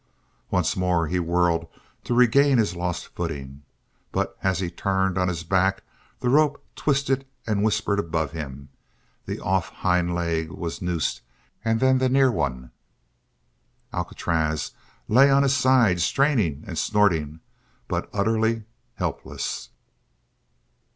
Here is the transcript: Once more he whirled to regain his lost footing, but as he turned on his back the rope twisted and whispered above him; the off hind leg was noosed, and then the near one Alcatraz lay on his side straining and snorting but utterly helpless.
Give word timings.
Once 0.49 0.75
more 0.75 1.05
he 1.05 1.19
whirled 1.19 1.67
to 2.03 2.15
regain 2.15 2.57
his 2.57 2.75
lost 2.75 3.05
footing, 3.09 3.61
but 4.11 4.35
as 4.41 4.57
he 4.59 4.67
turned 4.71 5.15
on 5.15 5.27
his 5.27 5.43
back 5.43 5.83
the 6.21 6.27
rope 6.27 6.65
twisted 6.75 7.23
and 7.45 7.61
whispered 7.61 7.99
above 7.99 8.31
him; 8.31 8.69
the 9.27 9.39
off 9.39 9.69
hind 9.69 10.15
leg 10.15 10.49
was 10.49 10.81
noosed, 10.81 11.21
and 11.63 11.79
then 11.79 11.99
the 11.99 12.09
near 12.09 12.31
one 12.31 12.71
Alcatraz 13.93 14.71
lay 15.07 15.29
on 15.29 15.43
his 15.43 15.55
side 15.55 16.01
straining 16.01 16.63
and 16.65 16.79
snorting 16.79 17.39
but 17.87 18.09
utterly 18.11 18.63
helpless. 18.95 19.69